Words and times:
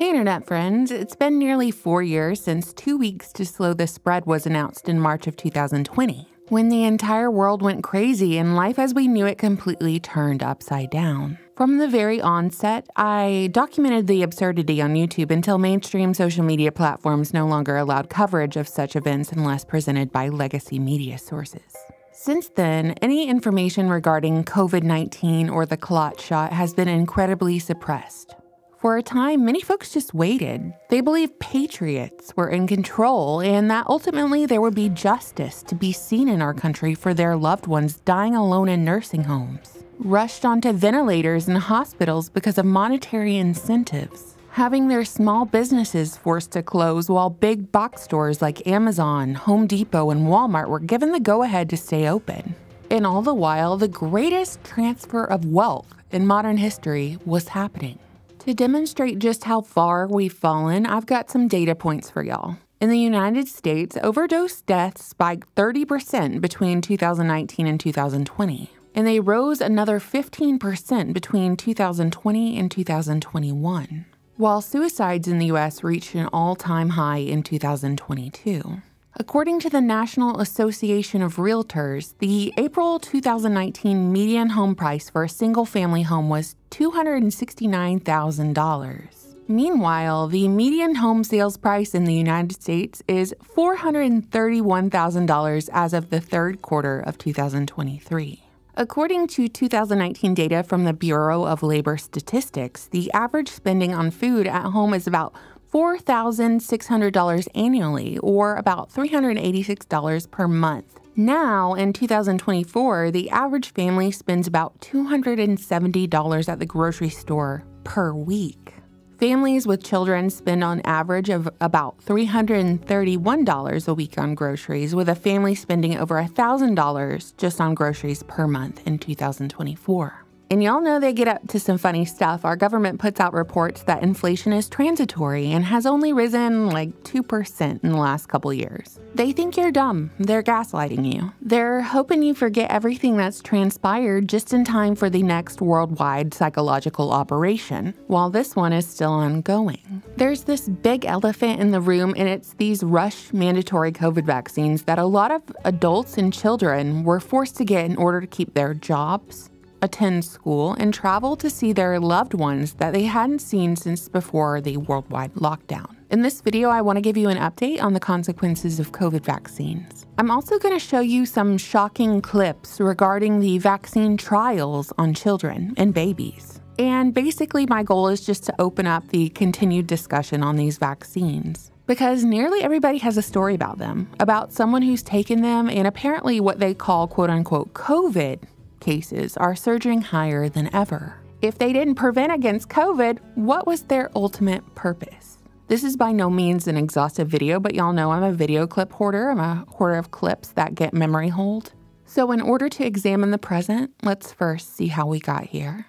Hey, 0.00 0.08
Internet 0.08 0.46
friends. 0.46 0.90
It's 0.90 1.14
been 1.14 1.38
nearly 1.38 1.70
four 1.70 2.02
years 2.02 2.40
since 2.40 2.72
two 2.72 2.96
weeks 2.96 3.34
to 3.34 3.44
slow 3.44 3.74
the 3.74 3.86
spread 3.86 4.24
was 4.24 4.46
announced 4.46 4.88
in 4.88 4.98
March 4.98 5.26
of 5.26 5.36
2020, 5.36 6.26
when 6.48 6.70
the 6.70 6.84
entire 6.84 7.30
world 7.30 7.60
went 7.60 7.84
crazy 7.84 8.38
and 8.38 8.56
life 8.56 8.78
as 8.78 8.94
we 8.94 9.06
knew 9.06 9.26
it 9.26 9.36
completely 9.36 10.00
turned 10.00 10.42
upside 10.42 10.88
down. 10.88 11.36
From 11.54 11.76
the 11.76 11.86
very 11.86 12.18
onset, 12.18 12.86
I 12.96 13.50
documented 13.52 14.06
the 14.06 14.22
absurdity 14.22 14.80
on 14.80 14.94
YouTube 14.94 15.30
until 15.30 15.58
mainstream 15.58 16.14
social 16.14 16.44
media 16.44 16.72
platforms 16.72 17.34
no 17.34 17.46
longer 17.46 17.76
allowed 17.76 18.08
coverage 18.08 18.56
of 18.56 18.68
such 18.68 18.96
events 18.96 19.32
unless 19.32 19.66
presented 19.66 20.10
by 20.10 20.30
legacy 20.30 20.78
media 20.78 21.18
sources. 21.18 21.76
Since 22.14 22.48
then, 22.56 22.92
any 23.02 23.28
information 23.28 23.90
regarding 23.90 24.44
COVID 24.44 24.82
19 24.82 25.50
or 25.50 25.66
the 25.66 25.76
clot 25.76 26.18
shot 26.18 26.54
has 26.54 26.72
been 26.72 26.88
incredibly 26.88 27.58
suppressed. 27.58 28.34
For 28.80 28.96
a 28.96 29.02
time, 29.02 29.44
many 29.44 29.60
folks 29.60 29.92
just 29.92 30.14
waited. 30.14 30.72
They 30.88 31.02
believed 31.02 31.38
patriots 31.38 32.34
were 32.34 32.48
in 32.48 32.66
control 32.66 33.42
and 33.42 33.70
that 33.70 33.86
ultimately 33.86 34.46
there 34.46 34.62
would 34.62 34.74
be 34.74 34.88
justice 34.88 35.62
to 35.64 35.74
be 35.74 35.92
seen 35.92 36.30
in 36.30 36.40
our 36.40 36.54
country 36.54 36.94
for 36.94 37.12
their 37.12 37.36
loved 37.36 37.66
ones 37.66 37.96
dying 38.06 38.34
alone 38.34 38.70
in 38.70 38.82
nursing 38.82 39.24
homes, 39.24 39.84
rushed 39.98 40.46
onto 40.46 40.72
ventilators 40.72 41.46
in 41.46 41.56
hospitals 41.56 42.30
because 42.30 42.56
of 42.56 42.64
monetary 42.64 43.36
incentives, 43.36 44.34
having 44.52 44.88
their 44.88 45.04
small 45.04 45.44
businesses 45.44 46.16
forced 46.16 46.52
to 46.52 46.62
close 46.62 47.10
while 47.10 47.28
big 47.28 47.70
box 47.70 48.00
stores 48.00 48.40
like 48.40 48.66
Amazon, 48.66 49.34
Home 49.34 49.66
Depot, 49.66 50.08
and 50.08 50.22
Walmart 50.22 50.68
were 50.68 50.80
given 50.80 51.12
the 51.12 51.20
go 51.20 51.42
ahead 51.42 51.68
to 51.68 51.76
stay 51.76 52.08
open. 52.08 52.54
And 52.90 53.06
all 53.06 53.20
the 53.20 53.34
while, 53.34 53.76
the 53.76 53.88
greatest 53.88 54.64
transfer 54.64 55.24
of 55.24 55.44
wealth 55.44 55.92
in 56.10 56.26
modern 56.26 56.56
history 56.56 57.18
was 57.26 57.48
happening. 57.48 57.98
To 58.40 58.54
demonstrate 58.54 59.18
just 59.18 59.44
how 59.44 59.60
far 59.60 60.06
we've 60.06 60.32
fallen, 60.32 60.86
I've 60.86 61.04
got 61.04 61.28
some 61.30 61.46
data 61.46 61.74
points 61.74 62.08
for 62.08 62.24
y'all. 62.24 62.56
In 62.80 62.88
the 62.88 62.98
United 62.98 63.48
States, 63.48 63.98
overdose 64.02 64.62
deaths 64.62 65.04
spiked 65.04 65.54
30% 65.56 66.40
between 66.40 66.80
2019 66.80 67.66
and 67.66 67.78
2020, 67.78 68.70
and 68.94 69.06
they 69.06 69.20
rose 69.20 69.60
another 69.60 70.00
15% 70.00 71.12
between 71.12 71.54
2020 71.54 72.58
and 72.58 72.70
2021, 72.70 74.06
while 74.38 74.62
suicides 74.62 75.28
in 75.28 75.38
the 75.38 75.52
US 75.52 75.84
reached 75.84 76.14
an 76.14 76.26
all 76.32 76.56
time 76.56 76.90
high 76.90 77.18
in 77.18 77.42
2022. 77.42 78.80
According 79.16 79.58
to 79.60 79.68
the 79.68 79.80
National 79.80 80.40
Association 80.40 81.20
of 81.20 81.34
Realtors, 81.36 82.14
the 82.20 82.54
April 82.56 83.00
2019 83.00 84.12
median 84.12 84.50
home 84.50 84.76
price 84.76 85.10
for 85.10 85.24
a 85.24 85.28
single 85.28 85.64
family 85.64 86.02
home 86.02 86.28
was 86.28 86.54
$269,000. 86.70 89.08
Meanwhile, 89.48 90.28
the 90.28 90.46
median 90.46 90.94
home 90.94 91.24
sales 91.24 91.56
price 91.56 91.92
in 91.92 92.04
the 92.04 92.14
United 92.14 92.52
States 92.52 93.02
is 93.08 93.34
$431,000 93.56 95.68
as 95.72 95.92
of 95.92 96.10
the 96.10 96.20
third 96.20 96.62
quarter 96.62 97.00
of 97.00 97.18
2023. 97.18 98.44
According 98.76 99.26
to 99.26 99.48
2019 99.48 100.34
data 100.34 100.62
from 100.62 100.84
the 100.84 100.92
Bureau 100.92 101.44
of 101.44 101.64
Labor 101.64 101.98
Statistics, 101.98 102.86
the 102.86 103.12
average 103.12 103.48
spending 103.48 103.92
on 103.92 104.12
food 104.12 104.46
at 104.46 104.66
home 104.66 104.94
is 104.94 105.08
about 105.08 105.34
$4,600 105.72 107.48
annually, 107.54 108.18
or 108.18 108.56
about 108.56 108.92
$386 108.92 110.30
per 110.30 110.48
month. 110.48 111.00
Now, 111.16 111.74
in 111.74 111.92
2024, 111.92 113.10
the 113.10 113.30
average 113.30 113.72
family 113.72 114.10
spends 114.10 114.46
about 114.46 114.80
$270 114.80 116.48
at 116.48 116.58
the 116.58 116.66
grocery 116.66 117.10
store 117.10 117.64
per 117.84 118.12
week. 118.12 118.74
Families 119.18 119.66
with 119.66 119.84
children 119.84 120.30
spend 120.30 120.64
on 120.64 120.80
average 120.80 121.28
of 121.28 121.46
about 121.60 121.98
$331 122.06 123.88
a 123.88 123.94
week 123.94 124.16
on 124.16 124.34
groceries, 124.34 124.94
with 124.94 125.10
a 125.10 125.14
family 125.14 125.54
spending 125.54 125.98
over 125.98 126.14
$1,000 126.14 127.36
just 127.36 127.60
on 127.60 127.74
groceries 127.74 128.22
per 128.22 128.46
month 128.46 128.80
in 128.86 128.98
2024. 128.98 130.24
And 130.52 130.64
y'all 130.64 130.80
know 130.80 130.98
they 130.98 131.12
get 131.12 131.28
up 131.28 131.46
to 131.50 131.60
some 131.60 131.78
funny 131.78 132.04
stuff. 132.04 132.44
Our 132.44 132.56
government 132.56 132.98
puts 132.98 133.20
out 133.20 133.32
reports 133.32 133.84
that 133.84 134.02
inflation 134.02 134.52
is 134.52 134.68
transitory 134.68 135.52
and 135.52 135.64
has 135.64 135.86
only 135.86 136.12
risen 136.12 136.70
like 136.70 136.90
2% 137.04 137.84
in 137.84 137.90
the 137.90 137.96
last 137.96 138.26
couple 138.26 138.52
years. 138.52 138.98
They 139.14 139.30
think 139.30 139.56
you're 139.56 139.70
dumb. 139.70 140.10
They're 140.18 140.42
gaslighting 140.42 141.14
you. 141.14 141.32
They're 141.40 141.82
hoping 141.82 142.24
you 142.24 142.34
forget 142.34 142.68
everything 142.68 143.16
that's 143.16 143.40
transpired 143.40 144.28
just 144.28 144.52
in 144.52 144.64
time 144.64 144.96
for 144.96 145.08
the 145.08 145.22
next 145.22 145.60
worldwide 145.60 146.34
psychological 146.34 147.12
operation, 147.12 147.94
while 148.08 148.28
this 148.28 148.56
one 148.56 148.72
is 148.72 148.88
still 148.88 149.12
ongoing. 149.12 150.02
There's 150.16 150.42
this 150.42 150.68
big 150.68 151.04
elephant 151.04 151.60
in 151.60 151.70
the 151.70 151.80
room, 151.80 152.12
and 152.16 152.28
it's 152.28 152.54
these 152.54 152.82
rush 152.82 153.32
mandatory 153.32 153.92
COVID 153.92 154.24
vaccines 154.24 154.82
that 154.82 154.98
a 154.98 155.04
lot 155.04 155.30
of 155.30 155.42
adults 155.64 156.18
and 156.18 156.32
children 156.32 157.04
were 157.04 157.20
forced 157.20 157.56
to 157.58 157.64
get 157.64 157.84
in 157.84 157.96
order 157.96 158.20
to 158.20 158.26
keep 158.26 158.54
their 158.54 158.74
jobs 158.74 159.49
attend 159.82 160.24
school, 160.24 160.74
and 160.78 160.92
travel 160.92 161.36
to 161.36 161.50
see 161.50 161.72
their 161.72 161.98
loved 162.00 162.34
ones 162.34 162.74
that 162.74 162.92
they 162.92 163.04
hadn't 163.04 163.40
seen 163.40 163.76
since 163.76 164.08
before 164.08 164.60
the 164.60 164.76
worldwide 164.76 165.34
lockdown. 165.34 165.96
In 166.10 166.22
this 166.22 166.40
video, 166.40 166.70
I 166.70 166.82
want 166.82 166.96
to 166.96 167.00
give 167.00 167.16
you 167.16 167.28
an 167.28 167.38
update 167.38 167.82
on 167.82 167.92
the 167.92 168.00
consequences 168.00 168.80
of 168.80 168.92
COVID 168.92 169.24
vaccines. 169.24 170.06
I'm 170.18 170.30
also 170.30 170.58
going 170.58 170.74
to 170.74 170.84
show 170.84 171.00
you 171.00 171.24
some 171.24 171.56
shocking 171.56 172.20
clips 172.20 172.80
regarding 172.80 173.40
the 173.40 173.58
vaccine 173.58 174.16
trials 174.16 174.92
on 174.98 175.14
children 175.14 175.72
and 175.76 175.94
babies. 175.94 176.60
And 176.78 177.12
basically, 177.14 177.66
my 177.66 177.82
goal 177.82 178.08
is 178.08 178.24
just 178.24 178.44
to 178.44 178.54
open 178.58 178.86
up 178.86 179.08
the 179.08 179.28
continued 179.30 179.86
discussion 179.86 180.42
on 180.42 180.56
these 180.56 180.78
vaccines 180.78 181.70
because 181.90 182.24
nearly 182.24 182.62
everybody 182.62 182.98
has 182.98 183.16
a 183.16 183.22
story 183.22 183.52
about 183.52 183.78
them, 183.78 184.08
about 184.20 184.52
someone 184.52 184.80
who's 184.80 185.02
taken 185.02 185.42
them 185.42 185.68
and 185.68 185.88
apparently 185.88 186.38
what 186.38 186.60
they 186.60 186.72
call 186.72 187.08
quote 187.08 187.30
unquote 187.30 187.74
COVID 187.74 188.38
cases 188.80 189.36
are 189.36 189.54
surging 189.54 190.00
higher 190.00 190.48
than 190.48 190.74
ever. 190.74 191.16
If 191.42 191.58
they 191.58 191.72
didn't 191.72 191.94
prevent 191.94 192.32
against 192.32 192.68
COVID, 192.68 193.18
what 193.34 193.66
was 193.66 193.82
their 193.82 194.10
ultimate 194.14 194.74
purpose? 194.74 195.38
This 195.68 195.84
is 195.84 195.96
by 195.96 196.12
no 196.12 196.28
means 196.28 196.66
an 196.66 196.76
exhaustive 196.76 197.28
video, 197.28 197.60
but 197.60 197.74
y'all 197.74 197.92
know 197.92 198.10
I'm 198.10 198.24
a 198.24 198.32
video 198.32 198.66
clip 198.66 198.92
hoarder. 198.92 199.30
I'm 199.30 199.38
a 199.38 199.64
hoarder 199.68 199.98
of 199.98 200.10
clips 200.10 200.48
that 200.48 200.74
get 200.74 200.92
memory 200.92 201.28
hold. 201.28 201.72
So, 202.04 202.32
in 202.32 202.40
order 202.40 202.68
to 202.68 202.84
examine 202.84 203.30
the 203.30 203.38
present, 203.38 203.92
let's 204.02 204.32
first 204.32 204.76
see 204.76 204.88
how 204.88 205.06
we 205.06 205.20
got 205.20 205.46
here. 205.46 205.86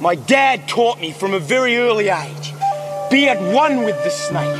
My 0.00 0.14
dad 0.14 0.68
taught 0.68 1.00
me 1.00 1.10
from 1.12 1.32
a 1.32 1.38
very 1.38 1.78
early 1.78 2.10
age 2.10 2.52
be 3.12 3.28
at 3.28 3.40
one 3.52 3.84
with 3.84 4.02
the 4.04 4.10
snake. 4.10 4.56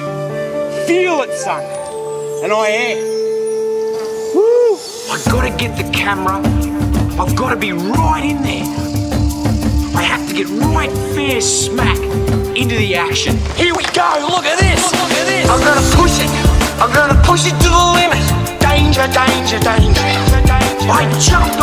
Feel 0.87 1.23
it, 1.23 1.33
son. 1.39 1.63
And 2.45 2.53
I 2.53 2.67
am. 2.67 2.99
Woo! 4.35 4.77
I 5.11 5.23
gotta 5.31 5.57
get 5.57 5.77
the 5.77 5.91
camera 5.93 6.41
I've 7.19 7.37
got 7.37 7.51
to 7.51 7.57
be 7.57 7.73
right 7.73 8.25
in 8.25 8.43
there. 8.43 8.65
I 9.95 10.03
have 10.03 10.27
to 10.29 10.35
get 10.35 10.49
right 10.49 10.91
fair 11.15 11.41
smack 11.41 11.99
into 12.57 12.75
the 12.77 12.97
action. 12.97 13.37
Here 13.55 13.75
we 13.75 13.85
go, 13.93 14.09
look 14.29 14.45
at 14.45 14.59
this. 14.59 14.81
Look, 14.93 15.13
at 15.13 15.27
this. 15.27 15.49
I'm 15.49 15.61
gonna 15.61 15.87
push 15.97 16.19
it. 16.19 16.31
I'm 16.81 16.93
gonna 16.93 17.21
push 17.23 17.47
it 17.47 17.57
to 17.63 17.69
the 17.69 17.85
limit. 17.95 18.25
Danger, 18.61 19.07
danger, 19.13 19.59
danger. 19.61 20.03
I 20.91 21.07
jumped 21.21 21.55
on 21.55 21.57
a 21.57 21.57
cross. 21.57 21.62